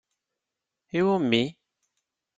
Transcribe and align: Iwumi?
Iwumi? 0.97 1.41